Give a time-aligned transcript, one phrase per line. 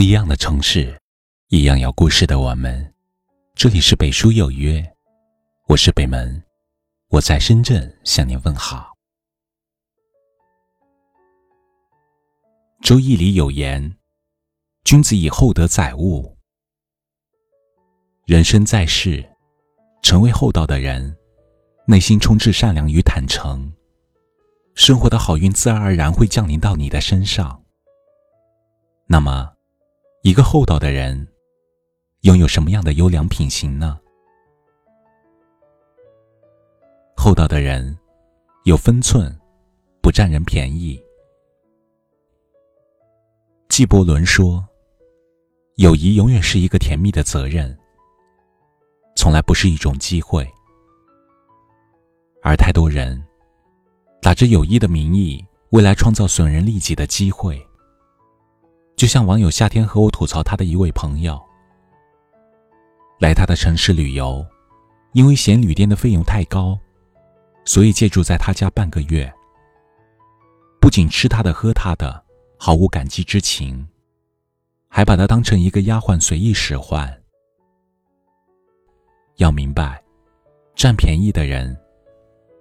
[0.00, 0.98] 不一样的城市，
[1.48, 2.94] 一样有故事的我们。
[3.54, 4.82] 这里是北书有约，
[5.68, 6.42] 我是北门，
[7.10, 8.94] 我在深圳向您问好。
[12.80, 13.94] 周易里有言
[14.84, 16.34] ：“君子以厚德载物。”
[18.24, 19.22] 人生在世，
[20.02, 21.14] 成为厚道的人，
[21.86, 23.70] 内心充斥善良与坦诚，
[24.74, 27.62] 生活的好运自然而然会降临到你的身上。
[29.06, 29.52] 那么，
[30.22, 31.26] 一个厚道的人，
[32.22, 33.98] 拥有什么样的优良品行呢？
[37.16, 37.98] 厚道的人
[38.64, 39.34] 有分寸，
[40.02, 41.02] 不占人便宜。
[43.70, 44.62] 纪伯伦说
[45.76, 47.74] ：“友谊永远是一个甜蜜的责任，
[49.16, 50.46] 从来不是一种机会。”
[52.44, 53.22] 而太多人
[54.20, 57.66] 打着友谊的名义，未来创造损人利己的机会。
[59.00, 61.40] 就像网友夏天和我吐槽他的一位朋友，
[63.18, 64.44] 来他的城市旅游，
[65.14, 66.78] 因为嫌旅店的费用太高，
[67.64, 69.32] 所以借住在他家半个月。
[70.82, 72.22] 不仅吃他的喝他的，
[72.58, 73.88] 毫无感激之情，
[74.86, 77.10] 还把他当成一个丫鬟随意使唤。
[79.36, 80.04] 要明白，
[80.76, 81.74] 占便宜的人，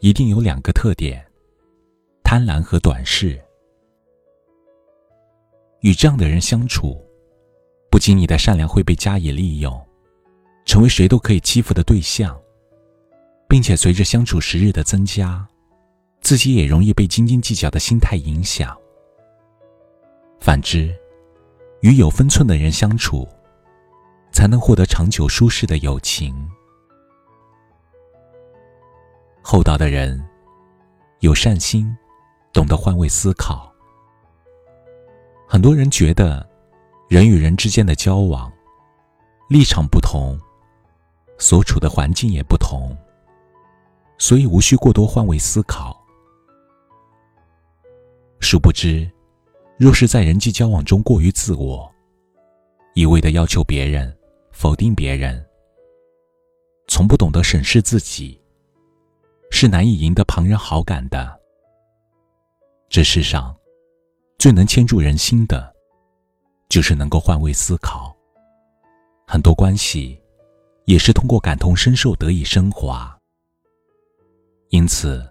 [0.00, 1.24] 一定有两个特点：
[2.24, 3.40] 贪婪和短视。
[5.84, 6.98] 与这样的人相处，
[7.90, 9.86] 不仅你的善良会被加以利用，
[10.64, 12.34] 成为谁都可以欺负的对象，
[13.46, 15.46] 并且随着相处时日的增加，
[16.22, 18.74] 自己也容易被斤斤计较的心态影响。
[20.40, 20.90] 反之，
[21.82, 23.28] 与有分寸的人相处，
[24.32, 26.34] 才能获得长久舒适的友情。
[29.42, 30.18] 厚道的人
[31.20, 31.94] 有善心，
[32.54, 33.73] 懂得换位思考。
[35.46, 36.44] 很多人觉得，
[37.08, 38.52] 人与人之间的交往，
[39.48, 40.36] 立场不同，
[41.38, 42.96] 所处的环境也不同，
[44.18, 46.02] 所以无需过多换位思考。
[48.40, 49.08] 殊不知，
[49.78, 51.88] 若是在人际交往中过于自我，
[52.94, 54.16] 一味的要求别人，
[54.50, 55.44] 否定别人，
[56.88, 58.40] 从不懂得审视自己，
[59.50, 61.38] 是难以赢得旁人好感的。
[62.88, 63.54] 这世上。
[64.44, 65.74] 最能牵住人心的，
[66.68, 68.14] 就是能够换位思考。
[69.26, 70.20] 很多关系，
[70.84, 73.18] 也是通过感同身受得以升华。
[74.68, 75.26] 因此，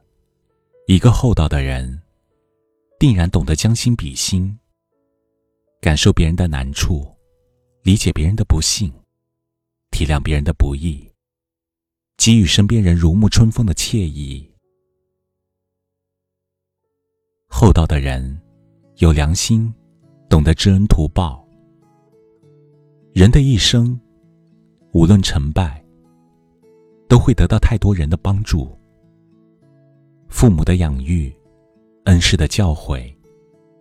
[0.87, 2.01] 一个厚道的人，
[2.97, 4.57] 定然懂得将心比心，
[5.79, 7.05] 感受别人的难处，
[7.83, 8.91] 理解别人的不幸，
[9.91, 11.07] 体谅别人的不易，
[12.17, 14.51] 给予身边人如沐春风的惬意。
[17.47, 18.42] 厚道的人。
[19.03, 19.69] 有良心，
[20.29, 21.45] 懂得知恩图报。
[23.11, 23.99] 人的一生，
[24.93, 25.83] 无论成败，
[27.09, 28.65] 都会得到太多人的帮助。
[30.29, 31.29] 父母的养育，
[32.05, 33.13] 恩师的教诲，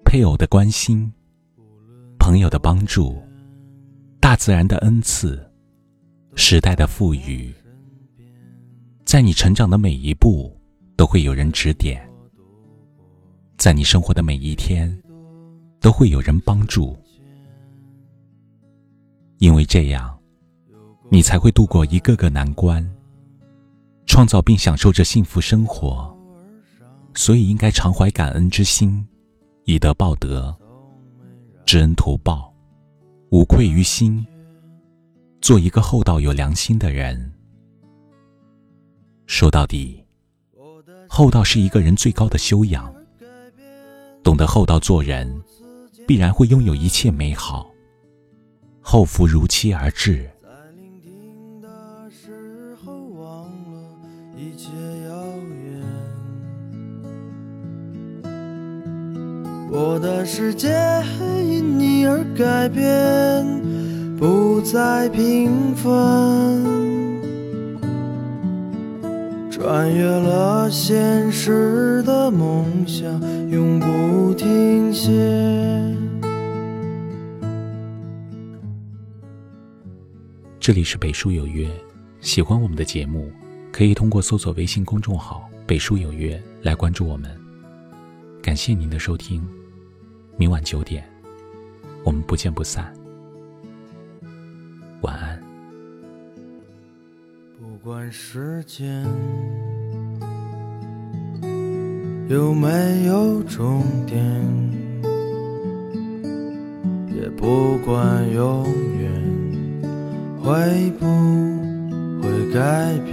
[0.05, 1.09] 配偶的关心，
[2.19, 3.16] 朋友的帮助，
[4.19, 5.41] 大自然的恩赐，
[6.34, 7.55] 时代的赋予，
[9.05, 10.53] 在你成长的每一步，
[10.97, 12.05] 都会有人指点。
[13.56, 15.00] 在你生活的每一天，
[15.82, 16.97] 都会有人帮助，
[19.38, 20.16] 因为这样，
[21.10, 22.88] 你才会度过一个个难关，
[24.06, 26.16] 创造并享受着幸福生活。
[27.15, 29.04] 所以，应该常怀感恩之心，
[29.65, 30.56] 以德报德，
[31.66, 32.54] 知恩图报，
[33.31, 34.25] 无愧于心，
[35.41, 37.31] 做一个厚道有良心的人。
[39.26, 40.03] 说到底，
[41.09, 42.94] 厚道是一个人最高的修养。
[44.22, 45.43] 懂得厚道做人，
[46.12, 47.73] 必然会拥有一切美好。
[48.83, 50.28] 后福如期而至。
[50.43, 51.67] 在聆听的
[52.11, 53.81] 时候，忘了
[54.37, 54.69] 一切
[55.09, 55.15] 遥
[55.49, 55.81] 远
[59.71, 60.69] 我的世界
[61.49, 62.87] 因你而改变，
[64.19, 65.91] 不再平凡。
[69.50, 73.03] 穿越了现实的梦想，
[73.49, 75.42] 永不停歇。
[80.62, 81.69] 这里是北书有约，
[82.20, 83.32] 喜欢我们的节目，
[83.73, 87.29] 可以通过搜索微信公众号“北书有约”来关注我们。
[88.41, 89.44] 感谢您的收听，
[90.37, 91.05] 明晚九点，
[92.05, 92.94] 我们不见不散。
[95.00, 95.43] 晚安。
[97.58, 99.05] 不管时间
[102.29, 104.23] 有没有终点，
[107.20, 108.65] 也不管永
[108.97, 109.01] 远
[110.43, 111.06] 会不
[112.21, 113.12] 会改变。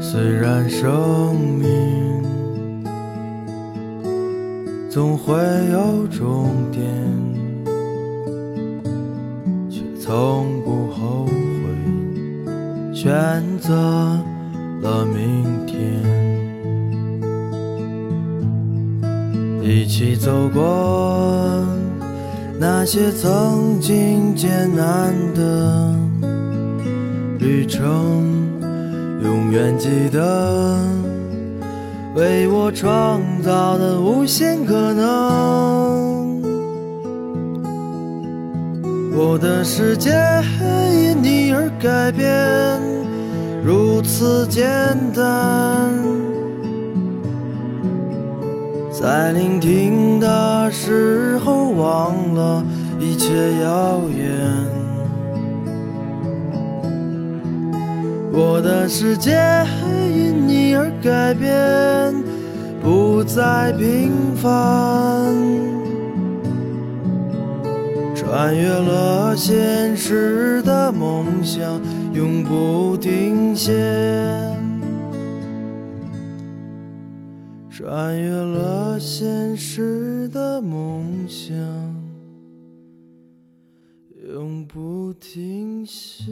[0.00, 1.68] 虽然生命
[4.88, 5.34] 总会
[5.70, 6.82] 有终点，
[9.68, 11.32] 却从不后悔
[12.94, 13.12] 选
[13.58, 13.74] 择
[14.80, 15.76] 了明天。
[19.62, 21.66] 一起走过
[22.58, 25.94] 那些曾经艰难的
[27.38, 28.24] 旅程，
[29.22, 30.78] 永远记得
[32.14, 36.42] 为我创造的无限可能。
[39.16, 40.10] 我的世界
[40.92, 42.80] 因你而改变，
[43.64, 44.64] 如此简
[45.14, 45.53] 单。
[49.04, 52.64] 在聆听的时候，忘了
[52.98, 53.28] 一切
[53.62, 54.26] 遥远。
[58.32, 59.38] 我的世界
[60.08, 62.14] 因你而改变，
[62.82, 64.50] 不再平凡。
[68.14, 71.78] 穿越了现实的梦想，
[72.14, 73.70] 永不停歇。
[77.84, 81.54] 穿越了现实的梦想，
[84.26, 86.24] 永不停歇。